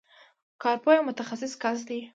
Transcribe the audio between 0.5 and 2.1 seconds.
کارپوه یو متخصص کس دی.